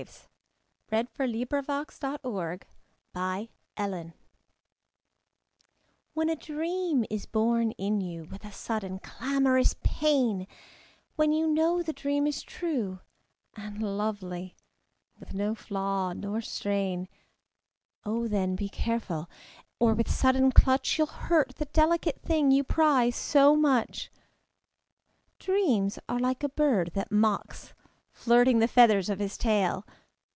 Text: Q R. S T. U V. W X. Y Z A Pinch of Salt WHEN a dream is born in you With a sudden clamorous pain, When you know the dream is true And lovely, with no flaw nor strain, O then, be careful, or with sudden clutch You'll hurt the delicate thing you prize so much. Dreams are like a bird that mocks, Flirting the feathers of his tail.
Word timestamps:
Q 0.03 0.07
R. 0.07 0.07
S 0.07 0.27
T. 1.15 1.23
U 1.37 1.45
V. 1.45 1.61
W 1.61 1.61
X. 1.69 1.99
Y 2.01 2.17
Z 2.17 2.17
A 2.25 2.55
Pinch 3.13 3.49
of 3.77 3.89
Salt 3.91 4.13
WHEN 6.15 6.29
a 6.29 6.35
dream 6.35 7.05
is 7.11 7.27
born 7.27 7.69
in 7.73 8.01
you 8.01 8.23
With 8.25 8.43
a 8.43 8.51
sudden 8.51 8.97
clamorous 8.97 9.75
pain, 9.83 10.47
When 11.17 11.31
you 11.31 11.45
know 11.45 11.83
the 11.83 11.93
dream 11.93 12.25
is 12.25 12.41
true 12.41 12.99
And 13.55 13.79
lovely, 13.83 14.55
with 15.19 15.35
no 15.35 15.53
flaw 15.53 16.13
nor 16.13 16.41
strain, 16.41 17.07
O 18.03 18.27
then, 18.27 18.55
be 18.55 18.69
careful, 18.69 19.29
or 19.77 19.93
with 19.93 20.09
sudden 20.09 20.51
clutch 20.51 20.97
You'll 20.97 21.05
hurt 21.07 21.57
the 21.57 21.65
delicate 21.65 22.19
thing 22.23 22.49
you 22.49 22.63
prize 22.63 23.15
so 23.15 23.55
much. 23.55 24.09
Dreams 25.37 25.99
are 26.09 26.17
like 26.19 26.43
a 26.43 26.49
bird 26.49 26.89
that 26.95 27.11
mocks, 27.11 27.75
Flirting 28.13 28.59
the 28.59 28.67
feathers 28.67 29.09
of 29.09 29.17
his 29.19 29.35
tail. 29.37 29.85